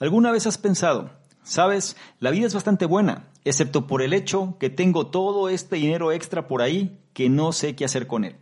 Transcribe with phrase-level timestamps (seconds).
[0.00, 1.10] ¿Alguna vez has pensado,
[1.44, 6.10] sabes, la vida es bastante buena, excepto por el hecho que tengo todo este dinero
[6.10, 8.36] extra por ahí que no sé qué hacer con él?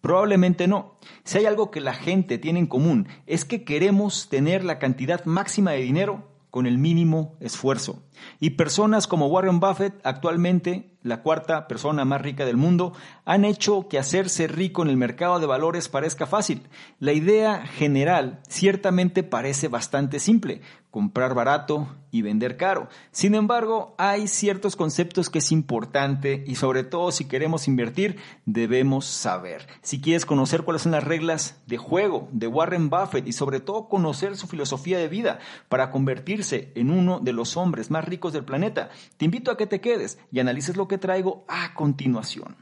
[0.00, 0.94] Probablemente no.
[1.24, 5.24] Si hay algo que la gente tiene en común es que queremos tener la cantidad
[5.24, 8.02] máxima de dinero con el mínimo esfuerzo.
[8.40, 12.92] Y personas como Warren Buffett, actualmente la cuarta persona más rica del mundo,
[13.24, 16.68] han hecho que hacerse rico en el mercado de valores parezca fácil.
[16.98, 20.60] La idea general ciertamente parece bastante simple,
[20.98, 22.88] comprar barato y vender caro.
[23.12, 29.04] Sin embargo, hay ciertos conceptos que es importante y sobre todo si queremos invertir debemos
[29.04, 29.68] saber.
[29.80, 33.88] Si quieres conocer cuáles son las reglas de juego de Warren Buffett y sobre todo
[33.88, 35.38] conocer su filosofía de vida
[35.68, 38.88] para convertirse en uno de los hombres más ricos del planeta,
[39.18, 42.56] te invito a que te quedes y analices lo que traigo a continuación.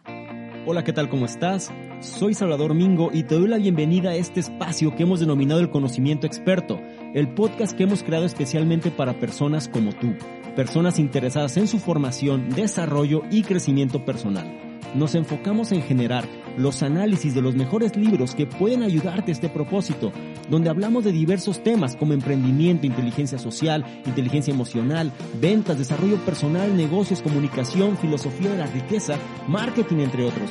[0.68, 1.08] Hola, ¿qué tal?
[1.08, 1.72] ¿Cómo estás?
[2.00, 5.70] Soy Salvador Mingo y te doy la bienvenida a este espacio que hemos denominado el
[5.70, 6.80] conocimiento experto,
[7.14, 10.14] el podcast que hemos creado especialmente para personas como tú,
[10.54, 16.24] personas interesadas en su formación, desarrollo y crecimiento personal nos enfocamos en generar
[16.56, 20.12] los análisis de los mejores libros que pueden ayudarte a este propósito,
[20.48, 27.22] donde hablamos de diversos temas como emprendimiento, inteligencia social, inteligencia emocional, ventas, desarrollo personal, negocios,
[27.22, 30.50] comunicación, filosofía de la riqueza, marketing, entre otros.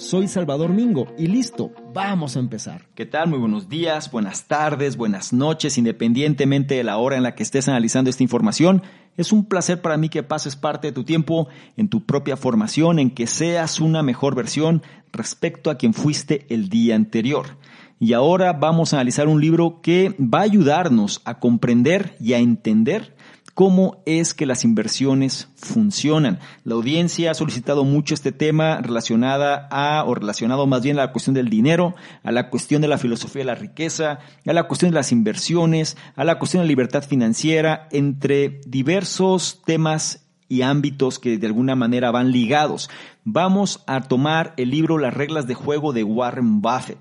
[0.00, 2.86] Soy Salvador Mingo y listo, vamos a empezar.
[2.94, 3.28] ¿Qué tal?
[3.28, 7.68] Muy buenos días, buenas tardes, buenas noches, independientemente de la hora en la que estés
[7.68, 8.82] analizando esta información.
[9.18, 12.98] Es un placer para mí que pases parte de tu tiempo en tu propia formación,
[12.98, 17.58] en que seas una mejor versión respecto a quien fuiste el día anterior.
[17.98, 22.38] Y ahora vamos a analizar un libro que va a ayudarnos a comprender y a
[22.38, 23.14] entender
[23.54, 26.38] cómo es que las inversiones funcionan.
[26.64, 31.12] La audiencia ha solicitado mucho este tema relacionada a, o relacionado más bien a la
[31.12, 34.90] cuestión del dinero, a la cuestión de la filosofía de la riqueza, a la cuestión
[34.90, 41.18] de las inversiones, a la cuestión de la libertad financiera, entre diversos temas y ámbitos
[41.18, 42.90] que de alguna manera van ligados.
[43.24, 46.98] Vamos a tomar el libro Las reglas de juego de Warren Buffett.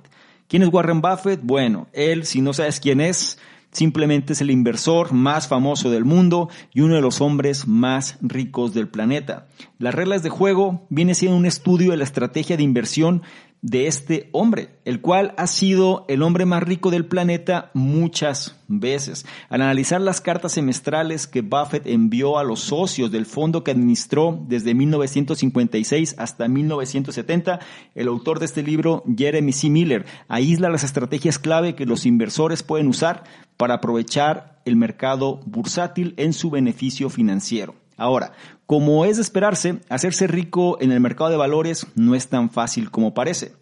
[0.48, 1.42] ¿Quién es Warren Buffett?
[1.44, 3.40] Bueno, él, si no sabes quién es,
[3.72, 8.74] Simplemente es el inversor más famoso del mundo y uno de los hombres más ricos
[8.74, 9.48] del planeta.
[9.78, 13.22] Las reglas de juego viene siendo un estudio de la estrategia de inversión
[13.62, 19.26] de este hombre, el cual ha sido el hombre más rico del planeta muchas veces.
[19.50, 24.40] Al analizar las cartas semestrales que Buffett envió a los socios del fondo que administró
[24.48, 27.60] desde 1956 hasta 1970,
[27.96, 29.70] el autor de este libro, Jeremy C.
[29.70, 33.24] Miller, aísla las estrategias clave que los inversores pueden usar
[33.58, 37.76] para aprovechar el mercado bursátil en su beneficio financiero.
[37.98, 38.32] Ahora,
[38.70, 42.92] como es de esperarse, hacerse rico en el mercado de valores no es tan fácil
[42.92, 43.54] como parece.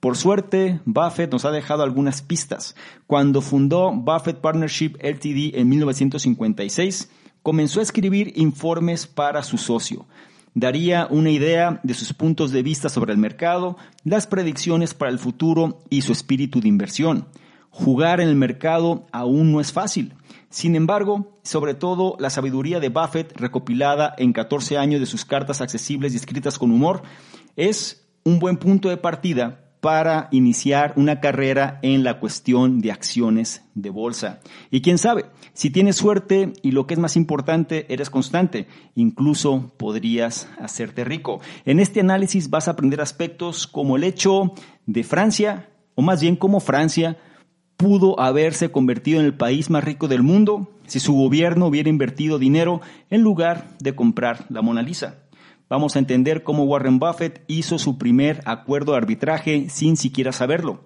[0.00, 2.74] Por suerte, Buffett nos ha dejado algunas pistas.
[3.06, 7.10] Cuando fundó Buffett Partnership Ltd en 1956,
[7.44, 10.04] comenzó a escribir informes para su socio.
[10.52, 15.20] Daría una idea de sus puntos de vista sobre el mercado, las predicciones para el
[15.20, 17.28] futuro y su espíritu de inversión.
[17.70, 20.14] Jugar en el mercado aún no es fácil.
[20.50, 25.60] Sin embargo, sobre todo la sabiduría de Buffett, recopilada en 14 años de sus cartas
[25.60, 27.02] accesibles y escritas con humor,
[27.56, 33.62] es un buen punto de partida para iniciar una carrera en la cuestión de acciones
[33.74, 34.40] de bolsa.
[34.70, 39.72] Y quién sabe, si tienes suerte y lo que es más importante, eres constante, incluso
[39.76, 41.40] podrías hacerte rico.
[41.64, 44.54] En este análisis vas a aprender aspectos como el hecho
[44.86, 47.16] de Francia, o más bien cómo Francia
[47.76, 52.38] pudo haberse convertido en el país más rico del mundo si su gobierno hubiera invertido
[52.38, 52.80] dinero
[53.10, 55.18] en lugar de comprar la Mona Lisa.
[55.68, 60.80] Vamos a entender cómo Warren Buffett hizo su primer acuerdo de arbitraje sin siquiera saberlo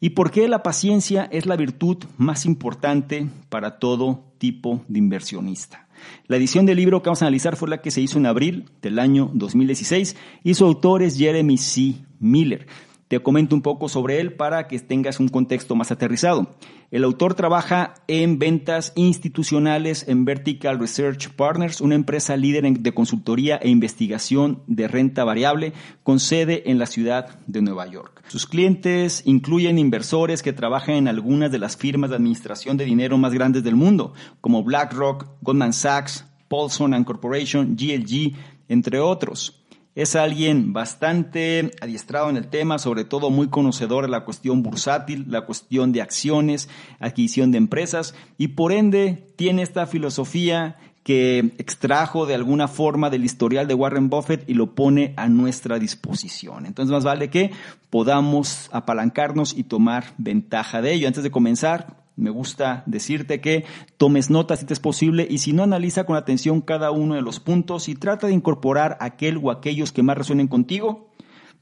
[0.00, 5.88] y por qué la paciencia es la virtud más importante para todo tipo de inversionista.
[6.26, 8.68] La edición del libro que vamos a analizar fue la que se hizo en abril
[8.82, 11.94] del año 2016 y su autor es Jeremy C.
[12.18, 12.66] Miller.
[13.14, 16.56] Te comento un poco sobre él para que tengas un contexto más aterrizado.
[16.90, 23.54] El autor trabaja en ventas institucionales en Vertical Research Partners, una empresa líder de consultoría
[23.58, 28.24] e investigación de renta variable con sede en la ciudad de Nueva York.
[28.26, 33.16] Sus clientes incluyen inversores que trabajan en algunas de las firmas de administración de dinero
[33.16, 38.34] más grandes del mundo, como BlackRock, Goldman Sachs, Paulson Corporation, GLG,
[38.66, 39.63] entre otros.
[39.94, 45.26] Es alguien bastante adiestrado en el tema, sobre todo muy conocedor de la cuestión bursátil,
[45.28, 46.68] la cuestión de acciones,
[46.98, 53.24] adquisición de empresas y por ende tiene esta filosofía que extrajo de alguna forma del
[53.24, 56.66] historial de Warren Buffett y lo pone a nuestra disposición.
[56.66, 57.52] Entonces más vale que
[57.90, 61.06] podamos apalancarnos y tomar ventaja de ello.
[61.06, 63.64] Antes de comenzar, me gusta decirte que
[63.96, 67.22] tomes notas si te es posible y si no analiza con atención cada uno de
[67.22, 71.10] los puntos y trata de incorporar aquel o aquellos que más resuenen contigo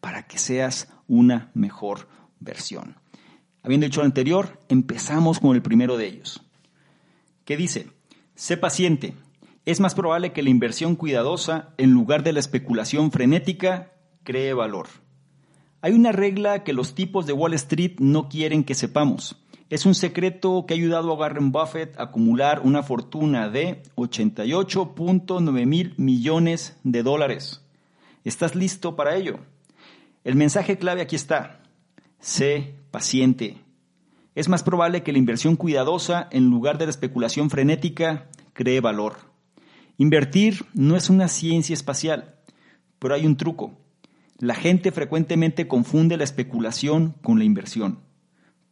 [0.01, 2.09] para que seas una mejor
[2.39, 2.97] versión.
[3.63, 6.43] Habiendo dicho lo anterior, empezamos con el primero de ellos.
[7.45, 7.89] ¿Qué dice?
[8.35, 9.15] Sé paciente.
[9.65, 13.93] Es más probable que la inversión cuidadosa, en lugar de la especulación frenética,
[14.25, 14.89] cree valor.
[15.81, 19.42] Hay una regla que los tipos de Wall Street no quieren que sepamos
[19.73, 25.65] es un secreto que ha ayudado a Warren Buffett a acumular una fortuna de 88.9
[25.65, 27.65] mil millones de dólares.
[28.23, 29.39] ¿Estás listo para ello?
[30.25, 31.63] El mensaje clave aquí está.
[32.21, 33.61] Sé paciente.
[34.35, 39.21] Es más probable que la inversión cuidadosa, en lugar de la especulación frenética, cree valor.
[39.97, 42.35] Invertir no es una ciencia espacial,
[42.99, 43.73] pero hay un truco.
[44.37, 48.12] La gente frecuentemente confunde la especulación con la inversión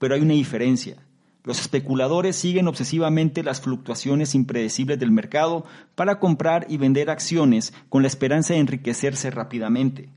[0.01, 0.97] pero hay una diferencia.
[1.45, 5.65] Los especuladores siguen obsesivamente las fluctuaciones impredecibles del mercado
[5.95, 10.09] para comprar y vender acciones con la esperanza de enriquecerse rápidamente.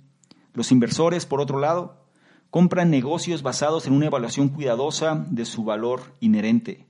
[0.53, 2.07] Los inversores, por otro lado,
[2.49, 6.85] compran negocios basados en una evaluación cuidadosa de su valor inherente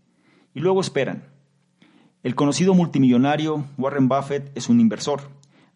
[0.54, 1.24] y luego esperan.
[2.22, 5.22] El conocido multimillonario Warren Buffett es un inversor.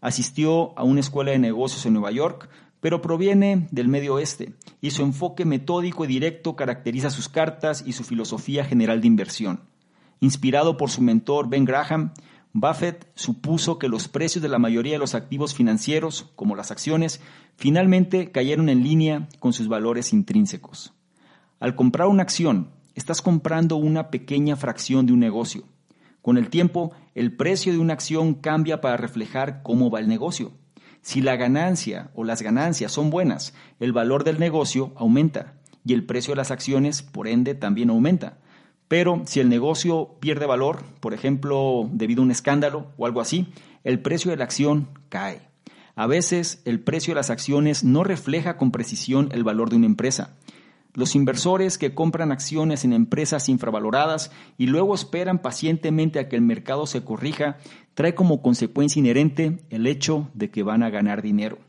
[0.02, 2.48] Asistió a una escuela de negocios en Nueva York,
[2.80, 7.94] pero proviene del Medio Oeste y su enfoque metódico y directo caracteriza sus cartas y
[7.94, 9.62] su filosofía general de inversión.
[10.20, 12.14] Inspirado por su mentor Ben Graham,
[12.54, 17.22] Buffett supuso que los precios de la mayoría de los activos financieros, como las acciones,
[17.56, 20.94] finalmente cayeron en línea con sus valores intrínsecos.
[21.60, 25.64] Al comprar una acción, estás comprando una pequeña fracción de un negocio.
[26.24, 30.52] Con el tiempo, el precio de una acción cambia para reflejar cómo va el negocio.
[31.02, 35.54] Si la ganancia o las ganancias son buenas, el valor del negocio aumenta
[35.86, 38.38] y el precio de las acciones, por ende, también aumenta.
[38.88, 43.48] Pero si el negocio pierde valor, por ejemplo, debido a un escándalo o algo así,
[43.84, 45.48] el precio de la acción cae.
[45.96, 49.88] A veces el precio de las acciones no refleja con precisión el valor de una
[49.88, 50.38] empresa.
[50.98, 56.42] Los inversores que compran acciones en empresas infravaloradas y luego esperan pacientemente a que el
[56.42, 57.58] mercado se corrija,
[57.94, 61.60] trae como consecuencia inherente el hecho de que van a ganar dinero.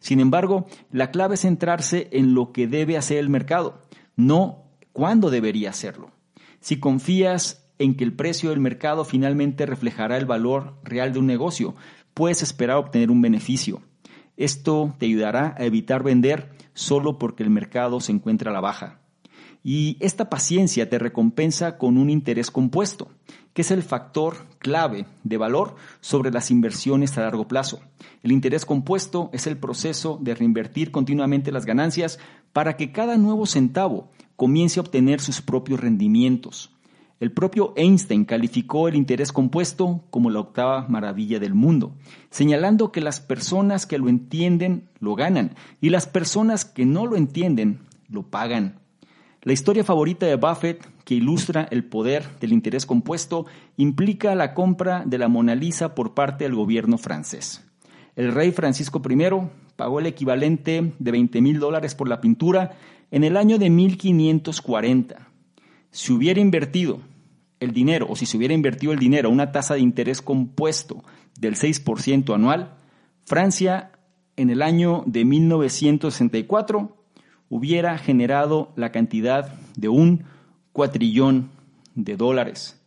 [0.00, 3.82] Sin embargo, la clave es centrarse en lo que debe hacer el mercado,
[4.16, 6.10] no cuándo debería hacerlo.
[6.58, 11.28] Si confías en que el precio del mercado finalmente reflejará el valor real de un
[11.28, 11.76] negocio,
[12.14, 13.80] puedes esperar obtener un beneficio.
[14.42, 18.98] Esto te ayudará a evitar vender solo porque el mercado se encuentra a la baja.
[19.62, 23.12] Y esta paciencia te recompensa con un interés compuesto,
[23.52, 27.82] que es el factor clave de valor sobre las inversiones a largo plazo.
[28.24, 32.18] El interés compuesto es el proceso de reinvertir continuamente las ganancias
[32.52, 36.72] para que cada nuevo centavo comience a obtener sus propios rendimientos.
[37.22, 41.94] El propio Einstein calificó el interés compuesto como la octava maravilla del mundo,
[42.30, 47.14] señalando que las personas que lo entienden lo ganan y las personas que no lo
[47.14, 48.80] entienden lo pagan.
[49.42, 55.04] La historia favorita de Buffett, que ilustra el poder del interés compuesto, implica la compra
[55.06, 57.64] de la Mona Lisa por parte del gobierno francés.
[58.16, 62.72] El rey Francisco I pagó el equivalente de 20 mil dólares por la pintura
[63.12, 65.28] en el año de 1540.
[65.92, 67.11] Si hubiera invertido
[67.62, 71.04] el dinero, o si se hubiera invertido el dinero a una tasa de interés compuesto
[71.38, 72.74] del 6% anual,
[73.24, 73.92] Francia
[74.36, 76.96] en el año de 1964
[77.48, 80.24] hubiera generado la cantidad de un
[80.72, 81.50] cuatrillón
[81.94, 82.80] de dólares.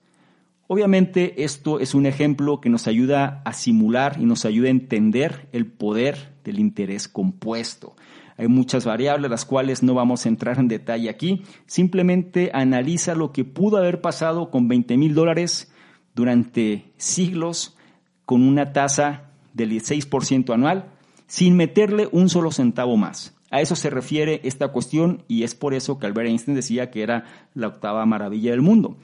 [0.67, 5.48] Obviamente esto es un ejemplo que nos ayuda a simular y nos ayuda a entender
[5.51, 7.96] el poder del interés compuesto.
[8.37, 11.43] Hay muchas variables, las cuales no vamos a entrar en detalle aquí.
[11.65, 15.71] Simplemente analiza lo que pudo haber pasado con 20 mil dólares
[16.15, 17.77] durante siglos
[18.25, 20.91] con una tasa del 16% anual
[21.27, 23.33] sin meterle un solo centavo más.
[23.51, 27.03] A eso se refiere esta cuestión y es por eso que Albert Einstein decía que
[27.03, 28.97] era la octava maravilla del mundo.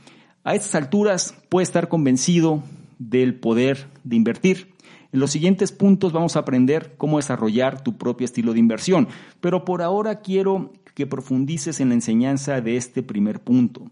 [0.44, 2.64] A estas alturas puede estar convencido
[3.00, 4.74] del poder de invertir.
[5.14, 9.08] En los siguientes puntos vamos a aprender cómo desarrollar tu propio estilo de inversión,
[9.42, 13.92] pero por ahora quiero que profundices en la enseñanza de este primer punto.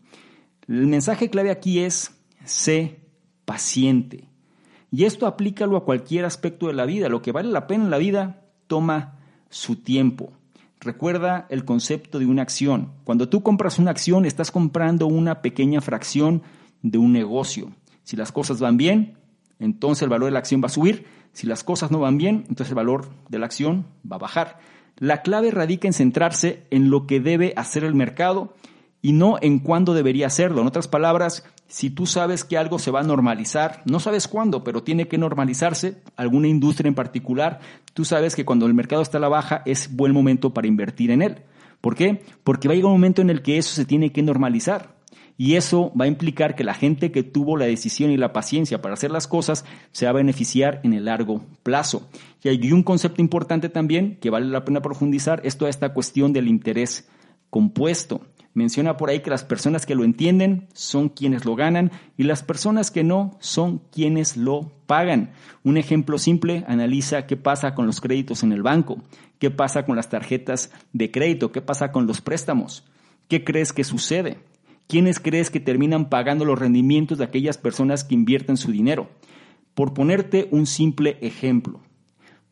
[0.67, 2.11] El mensaje clave aquí es
[2.45, 2.99] sé
[3.45, 4.29] paciente.
[4.91, 7.09] Y esto aplícalo a cualquier aspecto de la vida.
[7.09, 10.31] Lo que vale la pena en la vida toma su tiempo.
[10.79, 12.93] Recuerda el concepto de una acción.
[13.03, 16.41] Cuando tú compras una acción, estás comprando una pequeña fracción
[16.81, 17.71] de un negocio.
[18.03, 19.18] Si las cosas van bien,
[19.59, 21.05] entonces el valor de la acción va a subir.
[21.33, 24.59] Si las cosas no van bien, entonces el valor de la acción va a bajar.
[24.97, 28.55] La clave radica en centrarse en lo que debe hacer el mercado
[29.01, 30.61] y no en cuándo debería hacerlo.
[30.61, 34.63] En otras palabras, si tú sabes que algo se va a normalizar, no sabes cuándo,
[34.63, 37.59] pero tiene que normalizarse, alguna industria en particular,
[37.93, 41.11] tú sabes que cuando el mercado está a la baja es buen momento para invertir
[41.11, 41.43] en él.
[41.79, 42.23] ¿Por qué?
[42.43, 44.98] Porque va a llegar un momento en el que eso se tiene que normalizar.
[45.41, 48.81] Y eso va a implicar que la gente que tuvo la decisión y la paciencia
[48.81, 52.09] para hacer las cosas se va a beneficiar en el largo plazo.
[52.43, 56.33] Y hay un concepto importante también que vale la pena profundizar, es toda esta cuestión
[56.33, 57.07] del interés
[57.49, 58.19] compuesto.
[58.53, 62.43] Menciona por ahí que las personas que lo entienden son quienes lo ganan y las
[62.43, 65.31] personas que no son quienes lo pagan.
[65.63, 68.97] Un ejemplo simple, analiza qué pasa con los créditos en el banco,
[69.39, 72.83] qué pasa con las tarjetas de crédito, qué pasa con los préstamos,
[73.29, 74.48] qué crees que sucede.
[74.89, 79.07] ¿Quiénes crees que terminan pagando los rendimientos de aquellas personas que invierten su dinero?
[79.75, 81.81] Por ponerte un simple ejemplo.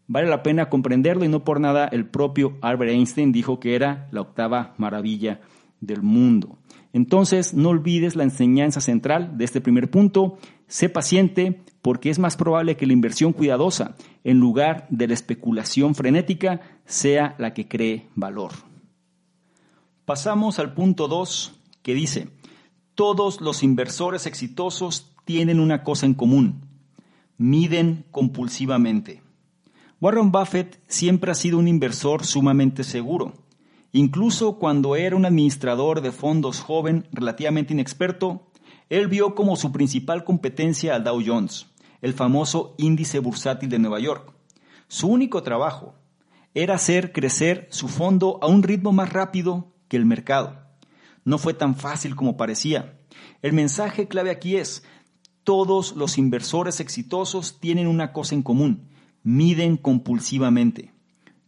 [0.06, 4.08] Vale la pena comprenderlo y no por nada el propio Albert Einstein dijo que era
[4.12, 5.42] la octava maravilla
[5.82, 6.60] del mundo.
[6.94, 10.38] Entonces, no olvides la enseñanza central de este primer punto.
[10.68, 15.96] Sé paciente porque es más probable que la inversión cuidadosa, en lugar de la especulación
[15.96, 18.52] frenética, sea la que cree valor.
[20.06, 21.57] Pasamos al punto 2
[21.88, 22.28] que dice,
[22.96, 26.66] todos los inversores exitosos tienen una cosa en común,
[27.38, 29.22] miden compulsivamente.
[30.02, 33.36] Warren Buffett siempre ha sido un inversor sumamente seguro.
[33.94, 38.52] Incluso cuando era un administrador de fondos joven relativamente inexperto,
[38.90, 41.68] él vio como su principal competencia al Dow Jones,
[42.02, 44.34] el famoso índice bursátil de Nueva York.
[44.90, 45.96] Su único trabajo
[46.54, 50.67] era hacer crecer su fondo a un ritmo más rápido que el mercado
[51.28, 52.94] no fue tan fácil como parecía.
[53.42, 54.84] El mensaje clave aquí es,
[55.44, 58.88] todos los inversores exitosos tienen una cosa en común,
[59.24, 60.94] miden compulsivamente.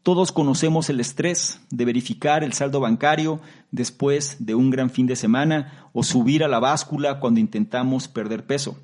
[0.03, 3.39] Todos conocemos el estrés de verificar el saldo bancario
[3.71, 8.45] después de un gran fin de semana o subir a la báscula cuando intentamos perder
[8.45, 8.77] peso.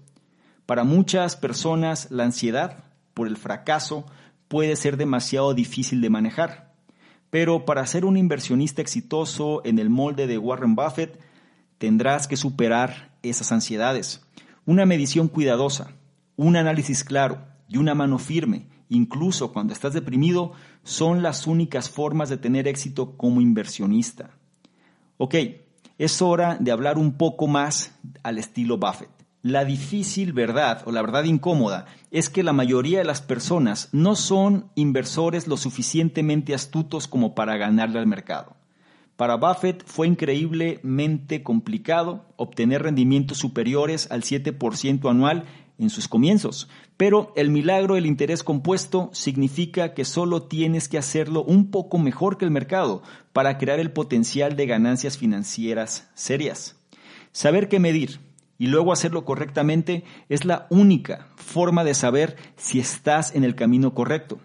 [0.65, 4.05] Para muchas personas la ansiedad por el fracaso
[4.47, 6.64] puede ser demasiado difícil de manejar.
[7.35, 11.19] Pero para ser un inversionista exitoso en el molde de Warren Buffett,
[11.77, 14.25] tendrás que superar esas ansiedades.
[14.65, 15.91] Una medición cuidadosa,
[16.37, 22.29] un análisis claro y una mano firme, incluso cuando estás deprimido, son las únicas formas
[22.29, 24.29] de tener éxito como inversionista.
[25.17, 25.35] Ok,
[25.97, 29.09] es hora de hablar un poco más al estilo Buffett.
[29.41, 34.15] La difícil verdad o la verdad incómoda es que la mayoría de las personas no
[34.15, 38.55] son inversores lo suficientemente astutos como para ganarle al mercado.
[39.17, 45.43] Para Buffett fue increíblemente complicado obtener rendimientos superiores al 7% anual
[45.77, 51.43] en sus comienzos, pero el milagro del interés compuesto significa que solo tienes que hacerlo
[51.43, 53.03] un poco mejor que el mercado
[53.33, 56.77] para crear el potencial de ganancias financieras serias.
[57.33, 58.21] Saber qué medir,
[58.57, 63.93] y luego hacerlo correctamente es la única forma de saber si estás en el camino
[63.93, 64.39] correcto.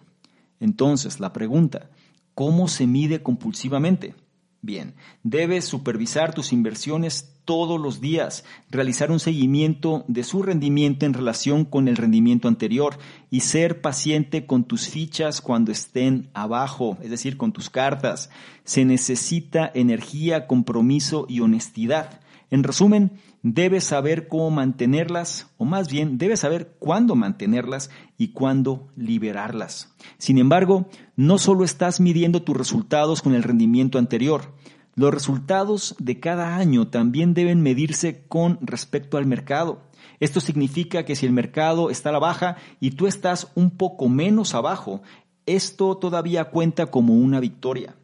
[0.59, 1.91] Entonces, la pregunta,
[2.35, 4.15] ¿cómo se mide compulsivamente?
[4.63, 11.15] Bien, debes supervisar tus inversiones todos los días, realizar un seguimiento de su rendimiento en
[11.15, 12.99] relación con el rendimiento anterior
[13.31, 18.29] y ser paciente con tus fichas cuando estén abajo, es decir, con tus cartas.
[18.65, 22.21] Se necesita energía, compromiso y honestidad.
[22.51, 23.13] En resumen,
[23.43, 29.95] debes saber cómo mantenerlas, o más bien, debes saber cuándo mantenerlas y cuándo liberarlas.
[30.19, 34.55] Sin embargo, no solo estás midiendo tus resultados con el rendimiento anterior,
[34.95, 39.83] los resultados de cada año también deben medirse con respecto al mercado.
[40.19, 44.09] Esto significa que si el mercado está a la baja y tú estás un poco
[44.09, 45.01] menos abajo,
[45.47, 47.97] esto todavía cuenta como una victoria.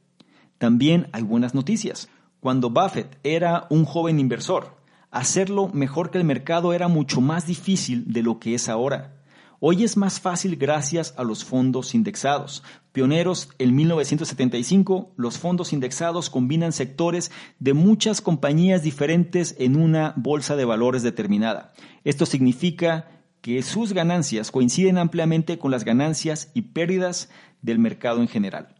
[0.59, 2.09] También hay buenas noticias.
[2.41, 4.76] Cuando Buffett era un joven inversor,
[5.11, 9.17] hacerlo mejor que el mercado era mucho más difícil de lo que es ahora.
[9.59, 12.63] Hoy es más fácil gracias a los fondos indexados.
[12.93, 20.57] Pioneros en 1975, los fondos indexados combinan sectores de muchas compañías diferentes en una bolsa
[20.57, 21.73] de valores determinada.
[22.05, 23.09] Esto significa
[23.41, 27.31] que sus ganancias coinciden ampliamente con las ganancias y pérdidas
[27.63, 28.76] del mercado en general.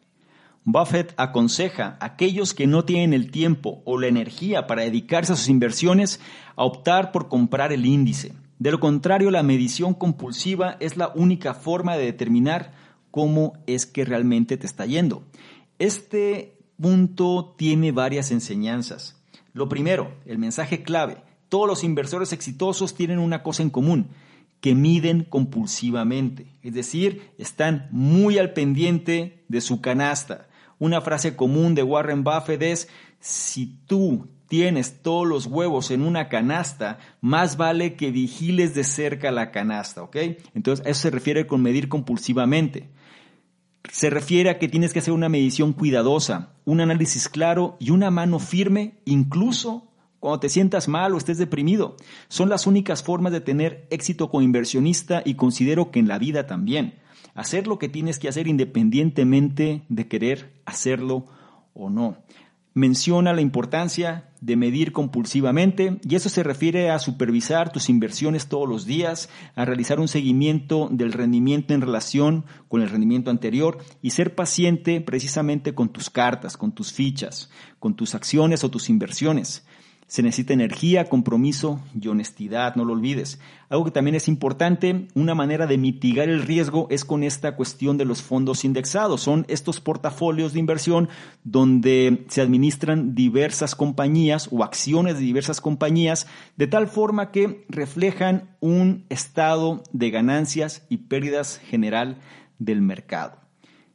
[0.69, 5.37] Buffett aconseja a aquellos que no tienen el tiempo o la energía para dedicarse a
[5.37, 6.21] sus inversiones
[6.57, 8.33] a optar por comprar el índice.
[8.59, 12.73] De lo contrario, la medición compulsiva es la única forma de determinar
[13.13, 15.23] cómo es que realmente te está yendo.
[15.79, 19.23] Este punto tiene varias enseñanzas.
[19.53, 21.19] Lo primero, el mensaje clave.
[21.49, 24.09] Todos los inversores exitosos tienen una cosa en común,
[24.61, 30.46] que miden compulsivamente, es decir, están muy al pendiente de su canasta.
[30.79, 36.29] Una frase común de Warren Buffett es, si tú tienes todos los huevos en una
[36.29, 40.17] canasta, más vale que vigiles de cerca la canasta, ¿ok?
[40.55, 42.91] Entonces, eso se refiere con medir compulsivamente.
[43.91, 48.11] Se refiere a que tienes que hacer una medición cuidadosa, un análisis claro y una
[48.11, 49.89] mano firme, incluso
[50.21, 51.97] cuando te sientas mal o estés deprimido.
[52.29, 56.47] Son las únicas formas de tener éxito como inversionista y considero que en la vida
[56.47, 56.95] también.
[57.37, 61.27] Hacer lo que tienes que hacer independientemente de querer hacerlo
[61.73, 62.17] o no
[62.77, 68.69] menciona la importancia de medir compulsivamente y eso se refiere a supervisar tus inversiones todos
[68.69, 74.11] los días, a realizar un seguimiento del rendimiento en relación con el rendimiento anterior y
[74.11, 79.67] ser paciente precisamente con tus cartas, con tus fichas, con tus acciones o tus inversiones.
[80.09, 83.41] Se necesita energía, compromiso y honestidad, no lo olvides.
[83.69, 87.99] Algo que también es importante, una manera de mitigar el riesgo es con esta cuestión
[87.99, 89.23] de los fondos indexados.
[89.23, 91.09] Son estos portafolios de inversión
[91.43, 98.57] donde se administran diversas compañías o acciones de diversas compañías de tal forma que reflejan
[98.61, 102.21] un estado de ganancias y pérdidas general
[102.61, 103.41] del mercado.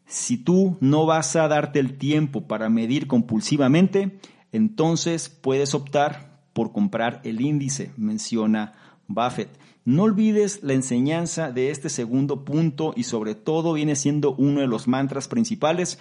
[0.08, 4.20] Si tú no vas a darte el tiempo para medir compulsivamente,
[4.52, 8.74] entonces puedes optar por comprar el índice, menciona
[9.08, 9.50] Buffett.
[9.84, 14.68] No olvides la enseñanza de este segundo punto y sobre todo viene siendo uno de
[14.68, 15.98] los mantras principales.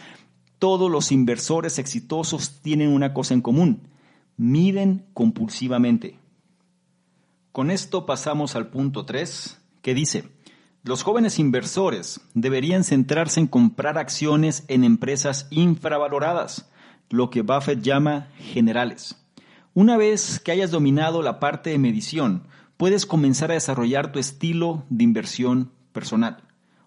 [0.58, 3.88] Todos los inversores exitosos tienen una cosa en común,
[4.36, 6.18] miden compulsivamente.
[7.52, 10.28] Con esto pasamos al punto 3, que dice,
[10.82, 16.70] los jóvenes inversores deberían centrarse en comprar acciones en empresas infravaloradas
[17.10, 19.16] lo que Buffett llama generales.
[19.74, 22.44] Una vez que hayas dominado la parte de medición,
[22.76, 26.44] puedes comenzar a desarrollar tu estilo de inversión personal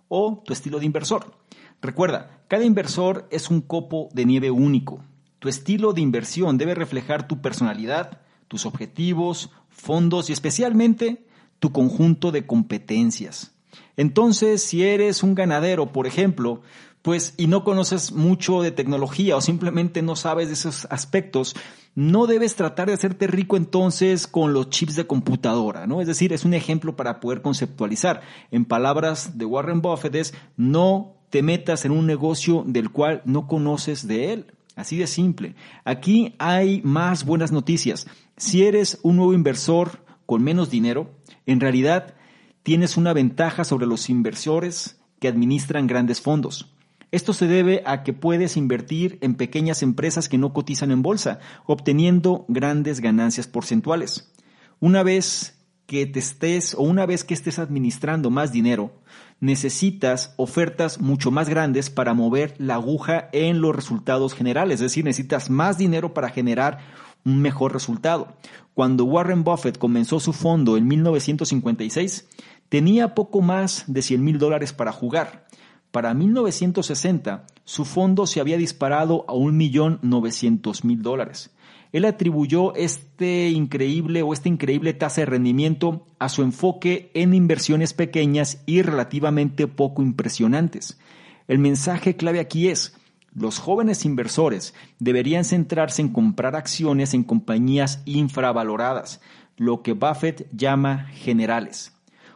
[0.07, 1.38] o tu estilo de inversor.
[1.81, 5.03] Recuerda, cada inversor es un copo de nieve único.
[5.39, 11.25] Tu estilo de inversión debe reflejar tu personalidad, tus objetivos, fondos y especialmente
[11.59, 13.51] tu conjunto de competencias.
[13.97, 16.62] Entonces, si eres un ganadero, por ejemplo,
[17.04, 21.54] pues y no conoces mucho de tecnología o simplemente no sabes de esos aspectos,
[21.96, 26.02] no debes tratar de hacerte rico entonces con los chips de computadora, ¿no?
[26.02, 28.22] Es decir, es un ejemplo para poder conceptualizar.
[28.52, 33.48] En palabras de Warren Buffett es no te metas en un negocio del cual no
[33.48, 34.46] conoces de él.
[34.76, 35.56] Así de simple.
[35.84, 38.08] Aquí hay más buenas noticias.
[38.38, 41.12] Si eres un nuevo inversor con menos dinero,
[41.46, 42.16] en realidad
[42.63, 46.74] tienes una ventaja sobre los inversores que administran grandes fondos.
[47.13, 51.38] Esto se debe a que puedes invertir en pequeñas empresas que no cotizan en bolsa,
[51.67, 54.34] obteniendo grandes ganancias porcentuales.
[54.80, 59.04] Una vez que te estés o una vez que estés administrando más dinero,
[59.39, 65.06] necesitas ofertas mucho más grandes para mover la aguja en los resultados generales, es decir,
[65.06, 66.80] necesitas más dinero para generar
[67.23, 68.38] un mejor resultado.
[68.73, 72.28] Cuando Warren Buffett comenzó su fondo en 1956,
[72.69, 75.45] tenía poco más de 100 mil dólares para jugar
[75.93, 81.51] para 1960, su fondo se había disparado a 1.900.000 dólares.
[81.91, 87.93] Él atribuyó este increíble o esta increíble tasa de rendimiento a su enfoque en inversiones
[87.93, 90.99] pequeñas y relativamente poco impresionantes.
[91.47, 92.95] El mensaje clave aquí es,
[93.36, 99.21] los jóvenes inversores deberían centrarse en comprar acciones en compañías infravaloradas,
[99.58, 101.92] lo que Buffett llama generales.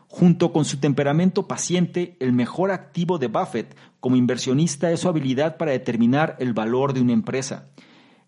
[0.08, 5.58] Junto con su temperamento paciente, el mejor activo de Buffett como inversionista es su habilidad
[5.58, 7.68] para determinar el valor de una empresa.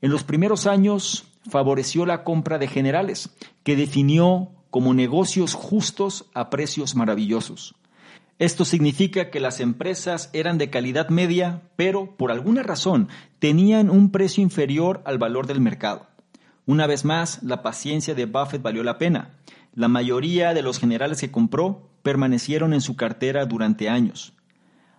[0.01, 3.29] En los primeros años favoreció la compra de generales,
[3.63, 7.75] que definió como negocios justos a precios maravillosos.
[8.39, 14.11] Esto significa que las empresas eran de calidad media, pero por alguna razón tenían un
[14.11, 16.07] precio inferior al valor del mercado.
[16.65, 19.31] Una vez más, la paciencia de Buffett valió la pena.
[19.73, 24.33] La mayoría de los generales que compró permanecieron en su cartera durante años.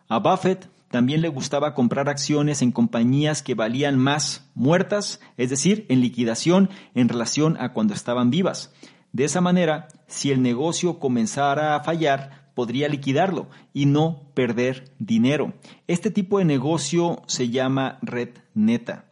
[0.09, 5.87] A Buffett también le gustaba comprar acciones en compañías que valían más muertas, es decir,
[5.89, 8.73] en liquidación en relación a cuando estaban vivas.
[9.13, 15.55] De esa manera, si el negocio comenzara a fallar, podría liquidarlo y no perder dinero.
[15.87, 19.10] Este tipo de negocio se llama red neta.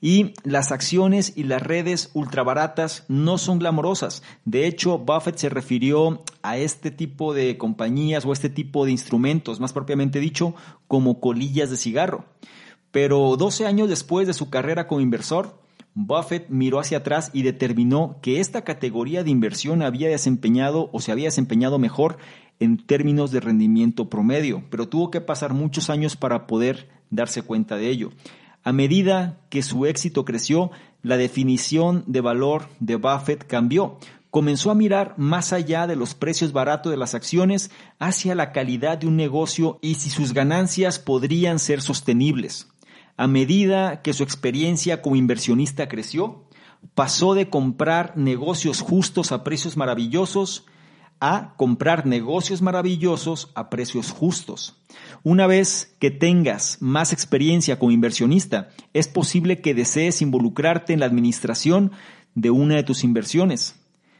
[0.00, 4.22] Y las acciones y las redes ultrabaratas no son glamorosas.
[4.44, 9.60] De hecho, Buffett se refirió a este tipo de compañías o este tipo de instrumentos,
[9.60, 10.54] más propiamente dicho,
[10.88, 12.24] como colillas de cigarro.
[12.90, 15.60] Pero 12 años después de su carrera como inversor,
[15.94, 21.12] Buffett miró hacia atrás y determinó que esta categoría de inversión había desempeñado o se
[21.12, 22.18] había desempeñado mejor
[22.60, 27.76] en términos de rendimiento promedio, pero tuvo que pasar muchos años para poder darse cuenta
[27.76, 28.10] de ello.
[28.62, 30.70] A medida que su éxito creció,
[31.02, 33.98] la definición de valor de Buffett cambió.
[34.30, 38.98] Comenzó a mirar más allá de los precios baratos de las acciones hacia la calidad
[38.98, 42.68] de un negocio y si sus ganancias podrían ser sostenibles.
[43.16, 46.44] A medida que su experiencia como inversionista creció,
[46.94, 50.66] pasó de comprar negocios justos a precios maravillosos
[51.20, 54.82] a comprar negocios maravillosos a precios justos.
[55.22, 61.06] Una vez que tengas más experiencia como inversionista, es posible que desees involucrarte en la
[61.06, 61.92] administración
[62.34, 63.76] de una de tus inversiones.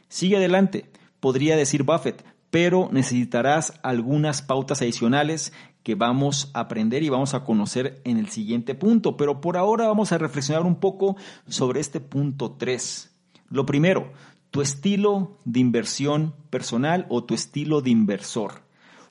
[0.08, 7.08] Sigue adelante, podría decir Buffett, pero necesitarás algunas pautas adicionales que vamos a aprender y
[7.08, 9.16] vamos a conocer en el siguiente punto.
[9.16, 11.16] Pero por ahora vamos a reflexionar un poco
[11.48, 13.10] sobre este punto 3.
[13.48, 14.12] Lo primero,
[14.50, 18.62] tu estilo de inversión personal o tu estilo de inversor.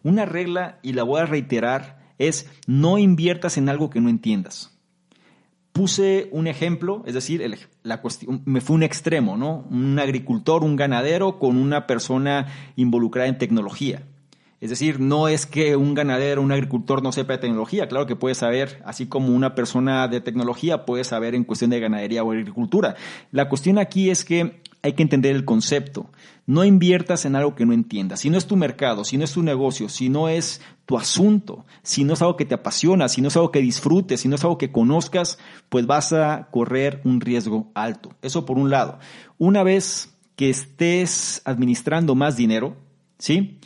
[0.04, 4.78] Una regla, y la voy a reiterar, es no inviertas en algo que no entiendas.
[5.72, 7.44] Puse un ejemplo, es decir,
[7.84, 9.66] la cuestión, me fue un extremo, ¿no?
[9.70, 14.04] Un agricultor, un ganadero con una persona involucrada en tecnología.
[14.62, 18.18] Es decir, no es que un ganadero, un agricultor no sepa de tecnología, claro que
[18.18, 22.32] puede saber, así como una persona de tecnología puede saber en cuestión de ganadería o
[22.34, 22.96] agricultura.
[23.32, 26.10] La cuestión aquí es que hay que entender el concepto.
[26.46, 28.22] No inviertas en algo que no entiendas.
[28.22, 31.66] Si no es tu mercado, si no es tu negocio, si no es tu asunto,
[31.84, 34.36] si no es algo que te apasiona, si no es algo que disfrutes, si no
[34.36, 35.38] es algo que conozcas,
[35.70, 38.12] pues vas a correr un riesgo alto.
[38.22, 39.00] Eso por un lado.
[39.38, 42.76] Una vez que estés administrando más dinero,
[43.18, 43.60] ¿sí?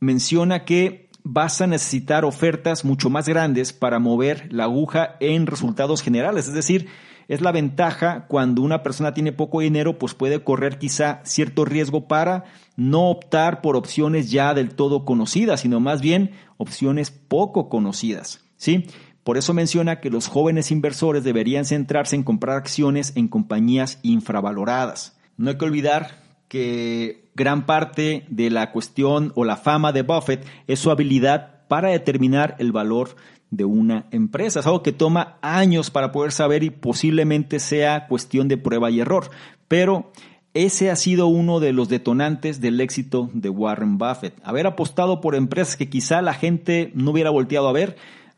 [0.00, 6.02] menciona que vas a necesitar ofertas mucho más grandes para mover la aguja en resultados
[6.02, 6.46] generales.
[6.46, 6.88] Es decir,
[7.28, 12.06] es la ventaja cuando una persona tiene poco dinero, pues puede correr quizá cierto riesgo
[12.08, 12.44] para
[12.76, 18.44] no optar por opciones ya del todo conocidas, sino más bien opciones poco conocidas.
[18.56, 18.86] ¿sí?
[19.22, 25.16] Por eso menciona que los jóvenes inversores deberían centrarse en comprar acciones en compañías infravaloradas.
[25.36, 30.46] No hay que olvidar que gran parte de la cuestión o la fama de Buffett
[30.66, 33.16] es su habilidad para determinar el valor
[33.50, 34.60] de una empresa.
[34.60, 39.00] Es algo que toma años para poder saber y posiblemente sea cuestión de prueba y
[39.00, 39.30] error.
[39.68, 40.12] Pero
[40.54, 44.34] ese ha sido uno de los detonantes del éxito de Warren Buffett.
[44.44, 47.96] Haber apostado por empresas que quizá la gente no hubiera volteado a ver,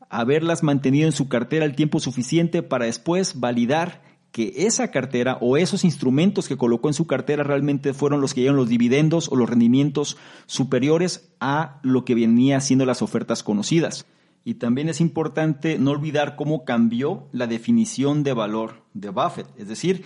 [0.09, 4.06] haberlas mantenido en su cartera el tiempo suficiente para después validar
[4.37, 8.43] que esa cartera o esos instrumentos que colocó en su cartera realmente fueron los que
[8.43, 14.05] dieron los dividendos o los rendimientos superiores a lo que venía siendo las ofertas conocidas.
[14.45, 19.47] Y también es importante no olvidar cómo cambió la definición de valor de Buffett.
[19.57, 20.05] Es decir,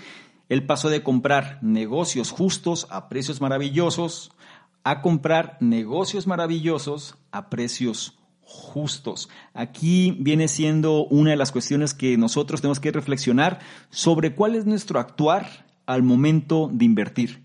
[0.49, 4.31] él pasó de comprar negocios justos a precios maravillosos
[4.85, 8.20] a comprar negocios maravillosos a precios
[8.51, 9.29] justos.
[9.55, 13.61] Aquí viene siendo una de las cuestiones que nosotros tenemos que reflexionar
[13.91, 17.45] sobre cuál es nuestro actuar al momento de invertir.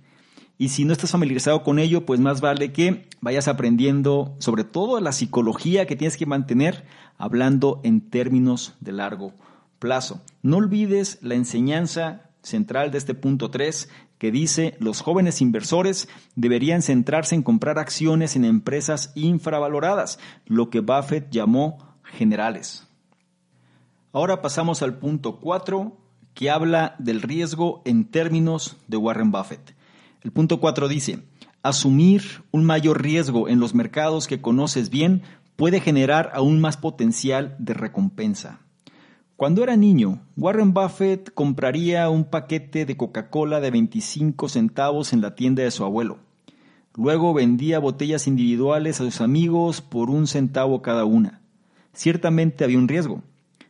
[0.58, 5.00] Y si no estás familiarizado con ello, pues más vale que vayas aprendiendo sobre todo
[5.00, 6.86] la psicología que tienes que mantener
[7.18, 9.34] hablando en términos de largo
[9.80, 10.22] plazo.
[10.42, 16.82] No olvides la enseñanza central de este punto 3 que dice los jóvenes inversores deberían
[16.82, 22.88] centrarse en comprar acciones en empresas infravaloradas, lo que Buffett llamó generales.
[24.14, 25.98] Ahora pasamos al punto 4
[26.34, 29.76] que habla del riesgo en términos de Warren Buffett.
[30.22, 31.24] El punto 4 dice,
[31.64, 35.24] asumir un mayor riesgo en los mercados que conoces bien
[35.56, 38.60] puede generar aún más potencial de recompensa.
[39.38, 45.36] Cuando era niño, Warren Buffett compraría un paquete de Coca-Cola de 25 centavos en la
[45.36, 46.20] tienda de su abuelo.
[46.96, 51.42] Luego vendía botellas individuales a sus amigos por un centavo cada una.
[51.92, 53.24] Ciertamente había un riesgo.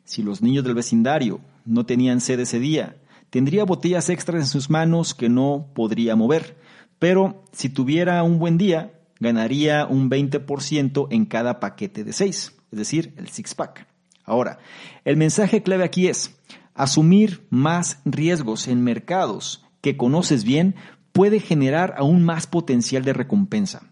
[0.03, 2.97] Si los niños del vecindario no tenían sed ese día,
[3.31, 6.57] tendría botellas extras en sus manos que no podría mover.
[6.99, 12.77] Pero si tuviera un buen día, ganaría un 20% en cada paquete de 6, es
[12.77, 13.94] decir, el six-pack.
[14.25, 14.59] Ahora,
[15.03, 16.35] el mensaje clave aquí es,
[16.73, 20.75] asumir más riesgos en mercados que conoces bien
[21.11, 23.83] puede generar aún más potencial de recompensa.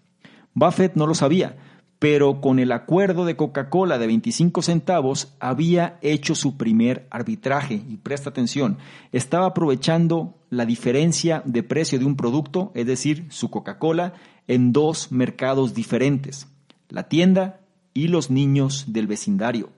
[0.53, 1.55] Buffett no lo sabía,
[2.03, 7.75] pero con el acuerdo de Coca-Cola de 25 centavos había hecho su primer arbitraje.
[7.75, 8.77] Y presta atención,
[9.13, 14.15] estaba aprovechando la diferencia de precio de un producto, es decir, su Coca-Cola,
[14.47, 16.47] en dos mercados diferentes,
[16.89, 17.61] la tienda
[17.93, 19.69] y los niños del vecindario.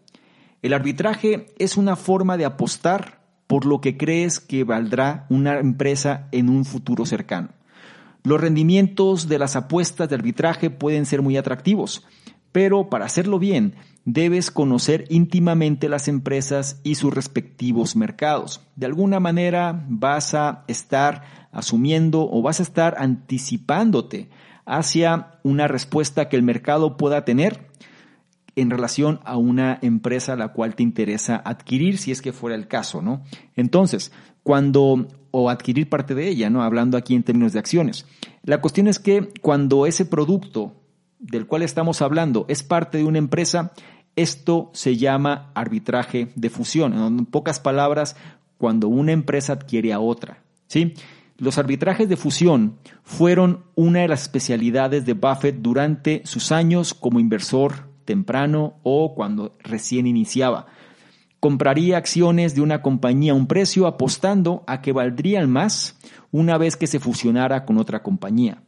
[0.65, 6.27] El arbitraje es una forma de apostar por lo que crees que valdrá una empresa
[6.31, 7.49] en un futuro cercano.
[8.23, 12.03] Los rendimientos de las apuestas de arbitraje pueden ser muy atractivos,
[12.51, 13.75] pero para hacerlo bien
[14.05, 18.61] debes conocer íntimamente las empresas y sus respectivos mercados.
[18.75, 24.29] De alguna manera vas a estar asumiendo o vas a estar anticipándote
[24.65, 27.69] hacia una respuesta que el mercado pueda tener
[28.55, 32.55] en relación a una empresa a la cual te interesa adquirir, si es que fuera
[32.55, 33.23] el caso, ¿no?
[33.55, 34.11] Entonces,
[34.43, 36.63] cuando o adquirir parte de ella, ¿no?
[36.63, 38.05] Hablando aquí en términos de acciones.
[38.43, 40.73] La cuestión es que cuando ese producto
[41.19, 43.73] del cual estamos hablando es parte de una empresa,
[44.15, 46.93] esto se llama arbitraje de fusión.
[46.93, 48.15] En pocas palabras,
[48.57, 50.43] cuando una empresa adquiere a otra.
[50.67, 50.93] ¿sí?
[51.37, 57.19] Los arbitrajes de fusión fueron una de las especialidades de Buffett durante sus años como
[57.19, 60.67] inversor temprano o cuando recién iniciaba
[61.45, 65.95] compraría acciones de una compañía a un precio apostando a que valdrían más
[66.31, 68.63] una vez que se fusionara con otra compañía.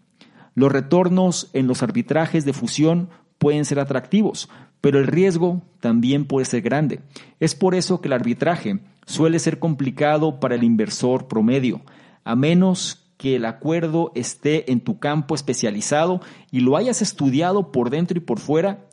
[0.53, 4.47] Los retornos en los arbitrajes de fusión pueden ser atractivos,
[4.79, 6.99] pero el riesgo también puede ser grande.
[7.39, 11.81] Es por eso que el arbitraje suele ser complicado para el inversor promedio,
[12.23, 16.21] a menos que el acuerdo esté en tu campo especializado
[16.51, 18.86] y lo hayas estudiado por dentro y por fuera,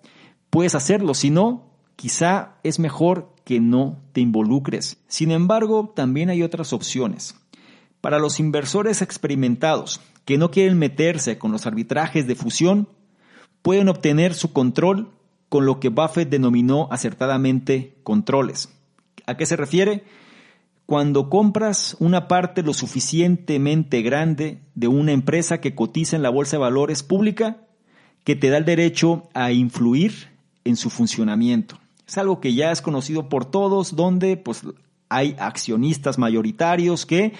[0.54, 1.64] puedes hacerlo, si no,
[1.96, 4.98] quizá es mejor que no te involucres.
[5.08, 7.34] Sin embargo, también hay otras opciones.
[8.00, 12.88] Para los inversores experimentados que no quieren meterse con los arbitrajes de fusión,
[13.62, 15.10] pueden obtener su control
[15.48, 18.68] con lo que Buffett denominó acertadamente controles.
[19.26, 20.04] ¿A qué se refiere?
[20.86, 26.58] Cuando compras una parte lo suficientemente grande de una empresa que cotiza en la bolsa
[26.58, 27.66] de valores pública,
[28.22, 30.32] que te da el derecho a influir
[30.64, 31.78] en su funcionamiento.
[32.06, 34.62] Es algo que ya es conocido por todos, donde pues,
[35.08, 37.32] hay accionistas mayoritarios que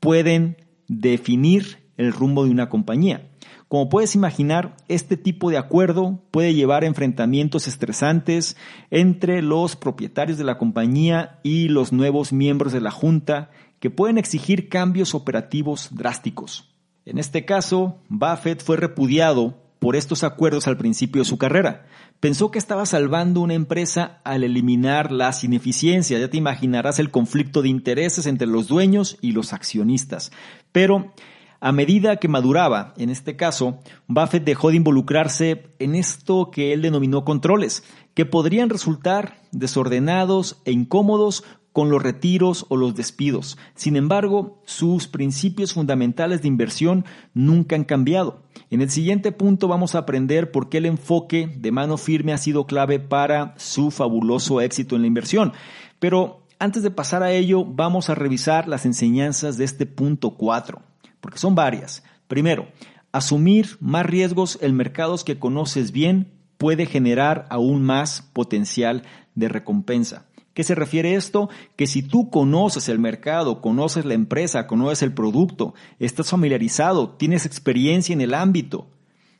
[0.00, 0.56] pueden
[0.88, 3.28] definir el rumbo de una compañía.
[3.68, 8.56] Como puedes imaginar, este tipo de acuerdo puede llevar a enfrentamientos estresantes
[8.90, 14.18] entre los propietarios de la compañía y los nuevos miembros de la junta que pueden
[14.18, 16.70] exigir cambios operativos drásticos.
[17.06, 21.86] En este caso, Buffett fue repudiado por estos acuerdos al principio de su carrera,
[22.20, 26.20] pensó que estaba salvando una empresa al eliminar las ineficiencias.
[26.20, 30.30] Ya te imaginarás el conflicto de intereses entre los dueños y los accionistas.
[30.70, 31.12] Pero
[31.60, 36.82] a medida que maduraba, en este caso, Buffett dejó de involucrarse en esto que él
[36.82, 37.82] denominó controles,
[38.14, 41.42] que podrían resultar desordenados e incómodos
[41.72, 43.58] con los retiros o los despidos.
[43.74, 48.44] Sin embargo, sus principios fundamentales de inversión nunca han cambiado.
[48.72, 52.38] En el siguiente punto vamos a aprender por qué el enfoque de mano firme ha
[52.38, 55.52] sido clave para su fabuloso éxito en la inversión.
[55.98, 60.80] Pero antes de pasar a ello, vamos a revisar las enseñanzas de este punto 4,
[61.20, 62.02] porque son varias.
[62.28, 62.66] Primero,
[63.12, 69.02] asumir más riesgos en mercados que conoces bien puede generar aún más potencial
[69.34, 70.24] de recompensa.
[70.54, 71.48] ¿Qué se refiere esto?
[71.76, 77.46] Que si tú conoces el mercado, conoces la empresa, conoces el producto, estás familiarizado, tienes
[77.46, 78.88] experiencia en el ámbito,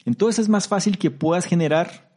[0.04, 2.10] entonces es más fácil que puedas generar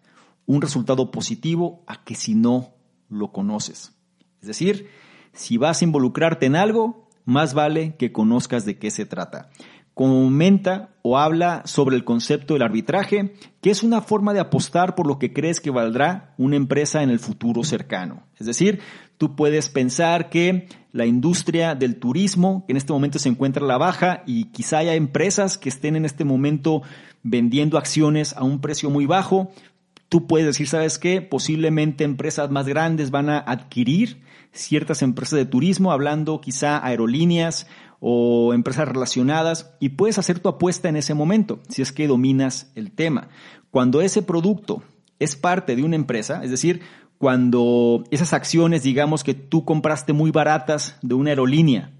[0.45, 2.73] un resultado positivo a que si no
[3.09, 3.93] lo conoces.
[4.41, 4.89] Es decir,
[5.33, 9.49] si vas a involucrarte en algo, más vale que conozcas de qué se trata
[9.95, 15.07] comenta o habla sobre el concepto del arbitraje, que es una forma de apostar por
[15.07, 18.23] lo que crees que valdrá una empresa en el futuro cercano.
[18.37, 18.81] Es decir,
[19.17, 23.67] tú puedes pensar que la industria del turismo, que en este momento se encuentra a
[23.67, 26.81] la baja y quizá haya empresas que estén en este momento
[27.23, 29.51] vendiendo acciones a un precio muy bajo,
[30.09, 31.21] tú puedes decir, ¿sabes qué?
[31.21, 37.67] Posiblemente empresas más grandes van a adquirir ciertas empresas de turismo, hablando quizá aerolíneas
[37.99, 42.71] o empresas relacionadas y puedes hacer tu apuesta en ese momento si es que dominas
[42.75, 43.29] el tema.
[43.71, 44.83] Cuando ese producto
[45.19, 46.81] es parte de una empresa, es decir,
[47.17, 51.91] cuando esas acciones, digamos que tú compraste muy baratas de una aerolínea,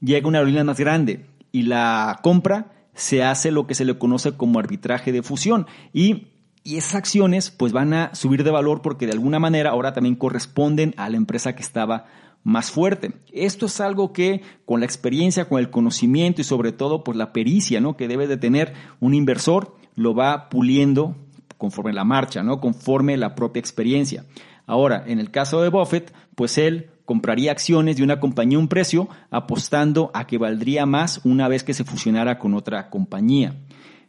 [0.00, 4.36] llega una aerolínea más grande y la compra, se hace lo que se le conoce
[4.36, 6.28] como arbitraje de fusión y,
[6.62, 10.16] y esas acciones pues van a subir de valor porque de alguna manera ahora también
[10.16, 12.06] corresponden a la empresa que estaba
[12.42, 13.12] más fuerte.
[13.32, 17.32] Esto es algo que con la experiencia, con el conocimiento y sobre todo pues la
[17.32, 17.96] pericia ¿no?
[17.96, 21.16] que debe de tener un inversor lo va puliendo
[21.58, 22.60] conforme la marcha, ¿no?
[22.60, 24.24] conforme la propia experiencia.
[24.66, 28.68] Ahora, en el caso de Buffett, pues él compraría acciones de una compañía a un
[28.68, 33.56] precio apostando a que valdría más una vez que se fusionara con otra compañía.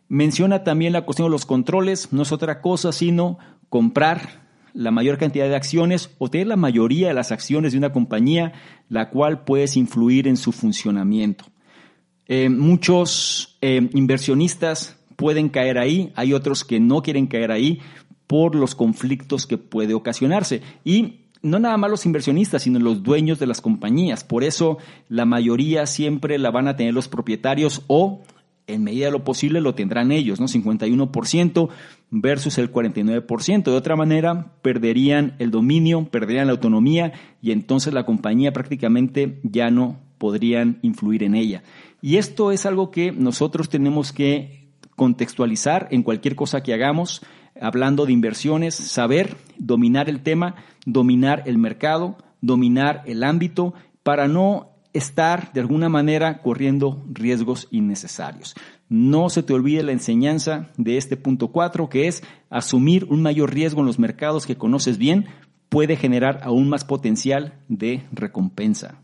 [0.07, 3.39] Menciona también la cuestión de los controles, no es otra cosa sino
[3.69, 4.41] comprar
[4.73, 8.53] la mayor cantidad de acciones o tener la mayoría de las acciones de una compañía,
[8.89, 11.45] la cual puedes influir en su funcionamiento.
[12.27, 17.79] Eh, muchos eh, inversionistas pueden caer ahí, hay otros que no quieren caer ahí
[18.27, 20.61] por los conflictos que puede ocasionarse.
[20.85, 24.23] Y no nada más los inversionistas, sino los dueños de las compañías.
[24.23, 24.77] Por eso
[25.09, 28.21] la mayoría siempre la van a tener los propietarios o
[28.67, 30.47] en medida de lo posible lo tendrán ellos, ¿no?
[30.47, 31.69] 51%
[32.09, 33.63] versus el 49%.
[33.63, 39.71] De otra manera, perderían el dominio, perderían la autonomía y entonces la compañía prácticamente ya
[39.71, 41.63] no podrían influir en ella.
[42.01, 47.21] Y esto es algo que nosotros tenemos que contextualizar en cualquier cosa que hagamos,
[47.59, 54.70] hablando de inversiones, saber dominar el tema, dominar el mercado, dominar el ámbito para no
[54.93, 58.55] estar de alguna manera corriendo riesgos innecesarios.
[58.89, 63.53] No se te olvide la enseñanza de este punto 4, que es asumir un mayor
[63.53, 65.27] riesgo en los mercados que conoces bien
[65.69, 68.99] puede generar aún más potencial de recompensa.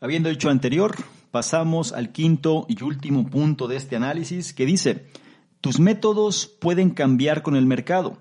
[0.00, 0.96] Habiendo dicho anterior,
[1.30, 5.06] pasamos al quinto y último punto de este análisis que dice,
[5.60, 8.16] tus métodos pueden cambiar con el mercado,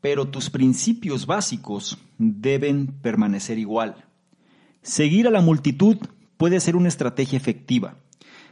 [0.00, 4.04] pero tus principios básicos deben permanecer igual.
[4.82, 5.98] Seguir a la multitud
[6.40, 7.96] puede ser una estrategia efectiva.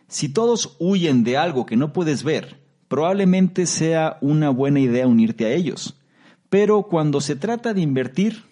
[0.08, 5.46] Si todos huyen de algo que no puedes ver, probablemente sea una buena idea unirte
[5.46, 5.98] a ellos.
[6.50, 8.44] Pero cuando se trata de invertir,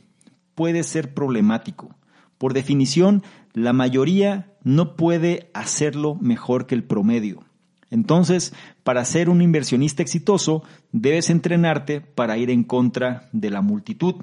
[0.55, 1.95] puede ser problemático.
[2.39, 3.23] Por definición,
[3.53, 7.45] la mayoría no puede hacerlo mejor que el promedio.
[7.91, 14.15] Entonces, para ser un inversionista exitoso, debes entrenarte para ir en contra de la multitud.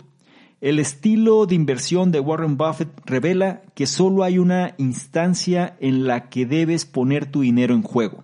[0.64, 6.30] El estilo de inversión de Warren Buffett revela que solo hay una instancia en la
[6.30, 8.24] que debes poner tu dinero en juego.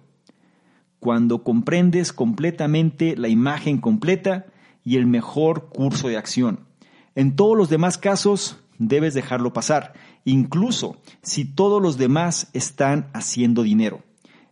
[1.01, 4.45] Cuando comprendes completamente la imagen completa
[4.85, 6.61] y el mejor curso de acción.
[7.13, 9.91] En todos los demás casos, debes dejarlo pasar,
[10.23, 14.01] incluso si todos los demás están haciendo dinero.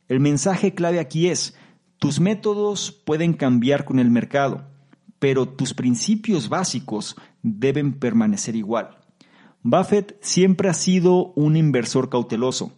[0.10, 1.56] El mensaje clave aquí es,
[2.00, 4.66] tus métodos pueden cambiar con el mercado,
[5.20, 8.98] pero tus principios básicos deben permanecer igual.
[9.64, 12.72] Buffett siempre ha sido un inversor cauteloso.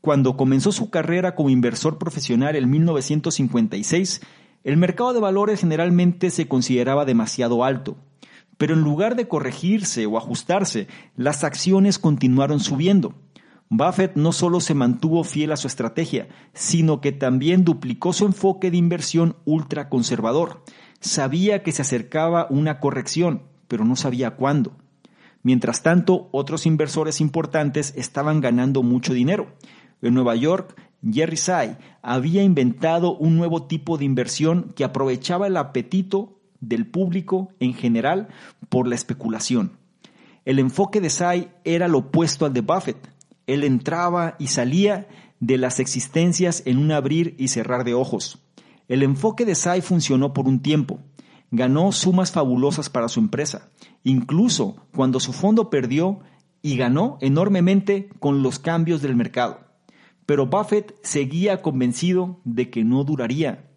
[0.00, 4.20] Cuando comenzó su carrera como inversor profesional en 1956,
[4.64, 7.96] el mercado de valores generalmente se consideraba demasiado alto.
[8.58, 13.14] Pero en lugar de corregirse o ajustarse, las acciones continuaron subiendo.
[13.68, 18.70] Buffett no solo se mantuvo fiel a su estrategia, sino que también duplicó su enfoque
[18.70, 20.62] de inversión ultraconservador.
[21.02, 24.78] Sabía que se acercaba una corrección, pero no sabía cuándo.
[25.42, 29.54] Mientras tanto, otros inversores importantes estaban ganando mucho dinero.
[30.00, 30.74] En Nueva York,
[31.06, 37.52] Jerry Say había inventado un nuevo tipo de inversión que aprovechaba el apetito del público
[37.60, 38.28] en general
[38.70, 39.72] por la especulación.
[40.46, 43.12] El enfoque de Say era lo opuesto al de Buffett
[43.46, 45.08] él entraba y salía
[45.40, 48.41] de las existencias en un abrir y cerrar de ojos.
[48.92, 51.00] El enfoque de Sai funcionó por un tiempo.
[51.50, 53.70] Ganó sumas fabulosas para su empresa,
[54.04, 56.20] incluso cuando su fondo perdió
[56.60, 59.60] y ganó enormemente con los cambios del mercado.
[60.26, 63.70] Pero Buffett seguía convencido de que no duraría.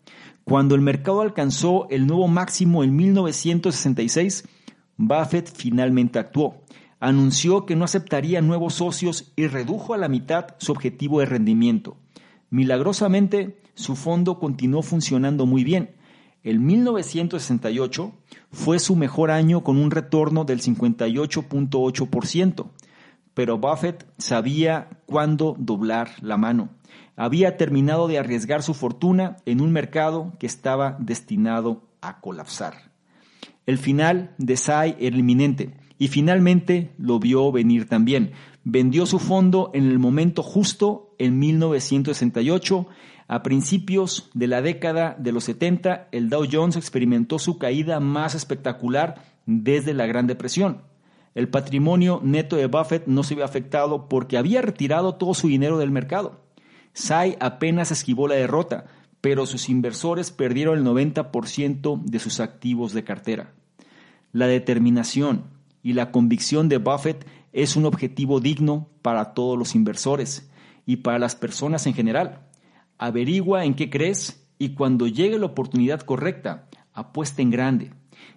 [0.43, 4.43] Cuando el mercado alcanzó el nuevo máximo en 1966,
[4.97, 6.65] Buffett finalmente actuó
[6.99, 11.95] anunció que no aceptaría nuevos socios y redujo a la mitad su objetivo de rendimiento.
[12.49, 15.91] Milagrosamente, su fondo continuó funcionando muy bien.
[16.43, 18.11] El 1968
[18.51, 22.71] fue su mejor año con un retorno del 58.8%,
[23.33, 26.69] pero Buffett sabía cuándo doblar la mano.
[27.15, 32.91] Había terminado de arriesgar su fortuna en un mercado que estaba destinado a colapsar.
[33.65, 38.31] El final de Sai era inminente y finalmente lo vio venir también.
[38.63, 42.87] Vendió su fondo en el momento justo en 1968.
[43.27, 48.35] A principios de la década de los 70, el Dow Jones experimentó su caída más
[48.35, 49.15] espectacular
[49.47, 50.83] desde la Gran Depresión.
[51.33, 55.77] El patrimonio neto de Buffett no se vio afectado porque había retirado todo su dinero
[55.79, 56.45] del mercado.
[56.93, 58.85] Sai apenas esquivó la derrota,
[59.21, 63.53] pero sus inversores perdieron el 90% de sus activos de cartera.
[64.31, 65.45] La determinación
[65.81, 70.49] y la convicción de Buffett es un objetivo digno para todos los inversores
[70.85, 72.44] y para las personas en general.
[72.97, 77.91] Averigua en qué crees y cuando llegue la oportunidad correcta, apuesta en grande.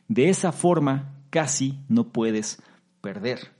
[0.08, 2.62] De esa forma, casi no puedes
[3.00, 3.52] perder.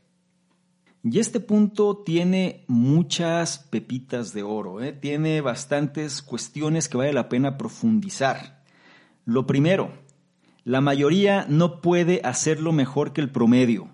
[1.05, 4.93] Y este punto tiene muchas pepitas de oro, ¿eh?
[4.93, 8.65] tiene bastantes cuestiones que vale la pena profundizar.
[9.25, 9.93] Lo primero,
[10.65, 13.89] la mayoría no puede hacerlo mejor que el promedio.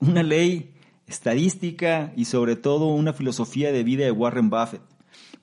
[0.00, 0.74] Una ley
[1.06, 4.82] estadística y sobre todo una filosofía de vida de Warren Buffett.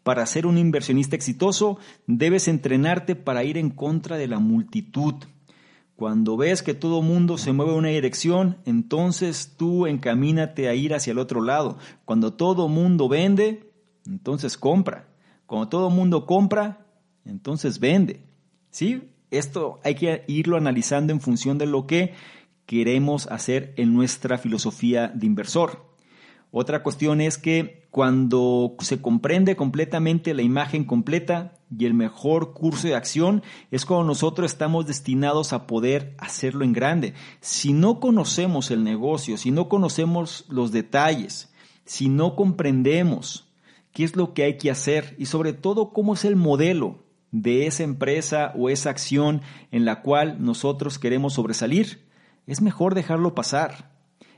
[0.06, 5.16] Para ser un inversionista exitoso debes entrenarte para ir en contra de la multitud.
[5.96, 10.94] Cuando ves que todo mundo se mueve en una dirección, entonces tú encamínate a ir
[10.94, 11.80] hacia el otro lado.
[12.06, 13.72] Cuando todo mundo vende,
[14.06, 15.08] entonces compra.
[15.48, 16.86] Cuando todo mundo compra,
[17.26, 18.22] entonces vende.
[18.70, 19.10] ¿Sí?
[19.32, 22.14] Esto hay que irlo analizando en función de lo que
[22.68, 25.95] queremos hacer en nuestra filosofía de inversor.
[26.58, 32.88] Otra cuestión es que cuando se comprende completamente la imagen completa y el mejor curso
[32.88, 37.14] de acción es cuando nosotros estamos destinados a poder hacerlo en grande.
[37.42, 41.54] Si no conocemos el negocio, si no conocemos los detalles,
[41.84, 43.52] si no comprendemos
[43.92, 47.68] qué es lo que hay que hacer y sobre todo cómo es el modelo de
[47.68, 49.42] esa empresa o esa acción
[49.72, 52.08] en la cual nosotros queremos sobresalir,
[52.48, 53.95] es mejor dejarlo pasar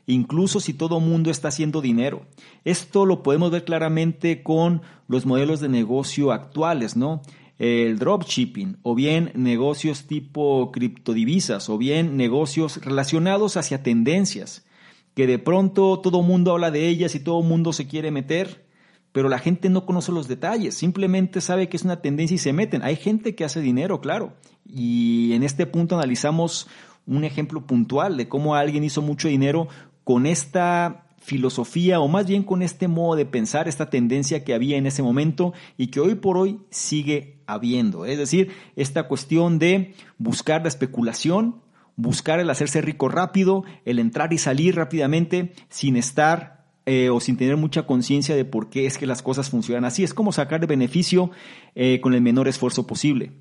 [0.08, 2.26] incluso si todo mundo está haciendo dinero.
[2.64, 7.22] Esto lo podemos ver claramente con los modelos de negocio actuales, ¿no?
[7.60, 14.66] El dropshipping, o bien negocios tipo criptodivisas, o bien negocios relacionados hacia tendencias,
[15.14, 18.66] que de pronto todo mundo habla de ellas y todo mundo se quiere meter,
[19.12, 22.54] pero la gente no conoce los detalles, simplemente sabe que es una tendencia y se
[22.54, 22.84] meten.
[22.84, 26.68] Hay gente que hace dinero, claro, y en este punto analizamos
[27.08, 29.70] un ejemplo puntual de cómo alguien hizo mucho dinero
[30.08, 34.78] con esta filosofía o más bien con este modo de pensar, esta tendencia que había
[34.78, 38.06] en ese momento y que hoy por hoy sigue habiendo.
[38.06, 41.62] Es decir, esta cuestión de buscar la especulación,
[41.98, 47.36] buscar el hacerse rico rápido, el entrar y salir rápidamente sin estar eh, o sin
[47.36, 50.06] tener mucha conciencia de por qué es que las cosas funcionan así.
[50.06, 51.32] Es como sacar beneficio
[51.76, 53.34] eh, con el menor esfuerzo posible.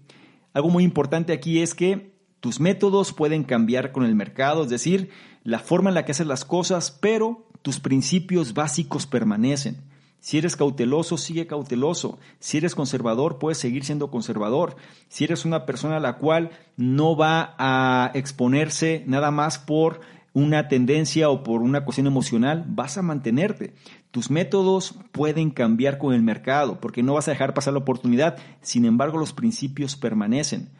[0.53, 5.11] Algo muy importante aquí es que tus métodos pueden cambiar con el mercado, es decir,
[5.47, 9.77] la forma en la que haces las cosas, pero tus principios básicos permanecen.
[10.19, 12.19] Si eres cauteloso, sigue cauteloso.
[12.41, 14.75] Si eres conservador, puedes seguir siendo conservador.
[15.09, 20.01] Si eres una persona a la cual no va a exponerse nada más por
[20.33, 23.73] una tendencia o por una cuestión emocional, vas a mantenerte.
[24.11, 28.37] Tus métodos pueden cambiar con el mercado porque no vas a dejar pasar la oportunidad.
[28.63, 30.71] Sin embargo, los principios permanecen.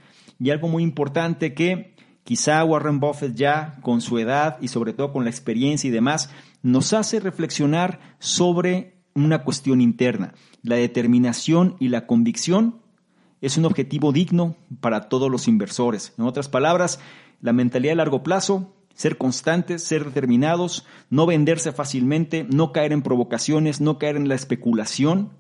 [0.41, 1.95] Y algo muy importante que
[2.27, 6.29] Quizá Warren Buffett ya, con su edad y sobre todo con la experiencia y demás,
[6.61, 10.35] nos hace reflexionar sobre una cuestión interna.
[10.61, 12.81] La determinación y la convicción
[13.41, 16.15] es un objetivo digno para todos los inversores.
[16.19, 16.99] En otras palabras,
[17.41, 23.03] la mentalidad de largo plazo, ser constantes, ser determinados, no venderse fácilmente, no caer en
[23.03, 25.31] provocaciones, no caer en la especulación,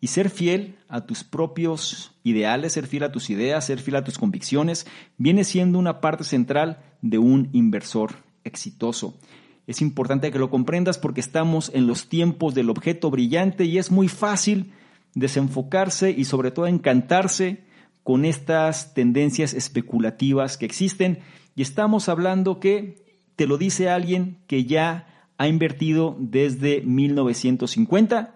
[0.00, 4.04] y ser fiel a tus propios ideales, ser fiel a tus ideas, ser fiel a
[4.04, 4.86] tus convicciones,
[5.16, 9.18] viene siendo una parte central de un inversor exitoso.
[9.66, 13.90] Es importante que lo comprendas porque estamos en los tiempos del objeto brillante y es
[13.90, 14.72] muy fácil
[15.14, 17.64] desenfocarse y sobre todo encantarse
[18.02, 21.18] con estas tendencias especulativas que existen.
[21.54, 23.04] Y estamos hablando que
[23.36, 28.34] te lo dice alguien que ya ha invertido desde 1950,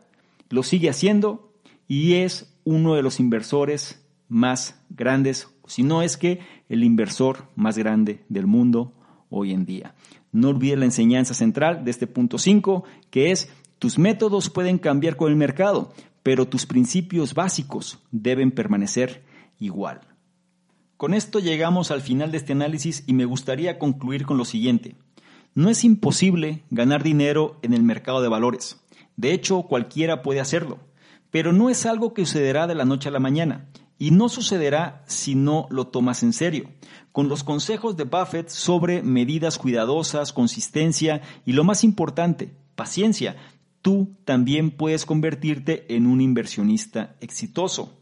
[0.51, 1.52] lo sigue haciendo
[1.93, 6.41] y es uno de los inversores más grandes, si no es que
[6.71, 8.95] el inversor más grande del mundo
[9.29, 9.95] hoy en día.
[10.33, 15.17] No olvides la enseñanza central de este punto 5, que es tus métodos pueden cambiar
[15.17, 19.23] con el mercado, pero tus principios básicos deben permanecer
[19.61, 20.01] igual.
[20.97, 24.97] Con esto llegamos al final de este análisis y me gustaría concluir con lo siguiente.
[25.55, 28.81] No es imposible ganar dinero en el mercado de valores.
[29.19, 30.79] De hecho, cualquiera puede hacerlo.
[31.33, 33.67] Pero no es algo que sucederá de la noche a la mañana.
[33.99, 36.71] Y no sucederá si no lo tomas en serio.
[37.11, 43.37] Con los consejos de Buffett sobre medidas cuidadosas, consistencia y lo más importante, paciencia,
[43.81, 47.99] tú también puedes convertirte en un inversionista exitoso.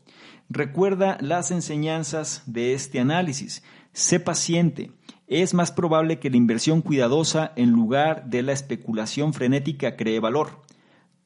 [0.48, 3.62] Recuerda las enseñanzas de este análisis.
[3.92, 4.90] Sé paciente.
[5.28, 10.62] Es más probable que la inversión cuidadosa en lugar de la especulación frenética cree valor.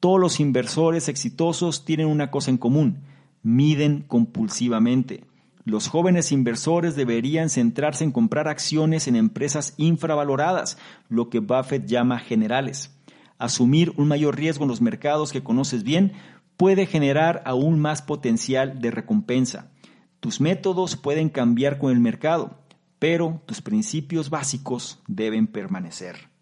[0.05, 2.99] Todos los inversores exitosos tienen una cosa en común.
[3.41, 5.23] miden compulsivamente.
[5.63, 10.77] Los jóvenes inversores deberían centrarse en comprar acciones en empresas infravaloradas,
[11.09, 12.95] lo que Buffett llama generales.
[13.39, 16.11] Asumir un mayor riesgo en los mercados que conoces bien
[16.55, 19.71] puede generar aún más potencial de recompensa.
[20.19, 22.59] Tus métodos pueden cambiar con el mercado,
[22.99, 26.34] pero tus principios básicos deben permanecer.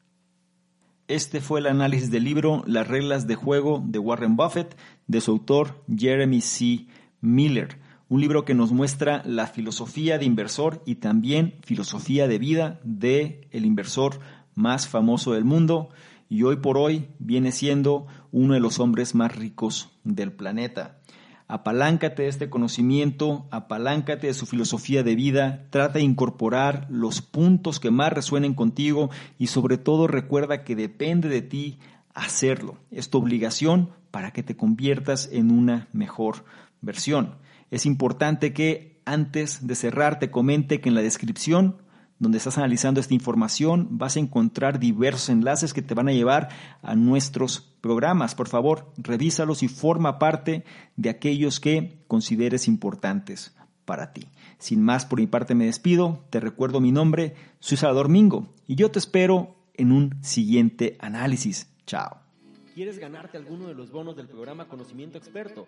[1.14, 5.30] Este fue el análisis del libro Las reglas de juego de Warren Buffett de su
[5.30, 6.88] autor Jeremy C.
[7.22, 7.78] Miller,
[8.10, 13.48] un libro que nos muestra la filosofía de inversor y también filosofía de vida de
[13.52, 14.22] el inversor
[14.56, 15.90] más famoso del mundo
[16.30, 21.03] y hoy por hoy viene siendo uno de los hombres más ricos del planeta.
[21.48, 27.80] Apaláncate de este conocimiento, apaláncate de su filosofía de vida, trata de incorporar los puntos
[27.80, 31.80] que más resuenen contigo y sobre todo recuerda que depende de ti
[32.14, 32.78] hacerlo.
[32.92, 36.46] Es tu obligación para que te conviertas en una mejor
[36.82, 37.36] versión.
[37.72, 41.78] Es importante que antes de cerrar te comente que en la descripción
[42.24, 46.50] donde estás analizando esta información, vas a encontrar diversos enlaces que te van a llevar
[46.82, 48.34] a nuestros programas.
[48.34, 50.64] Por favor, revísalos y forma parte
[50.96, 53.56] de aquellos que consideres importantes
[53.86, 54.28] para ti.
[54.58, 56.24] Sin más, por mi parte me despido.
[56.30, 61.70] Te recuerdo mi nombre, soy Salvador Mingo y yo te espero en un siguiente análisis.
[61.86, 62.20] Chao.
[62.74, 65.68] ¿Quieres ganarte alguno de los bonos del programa Conocimiento Experto?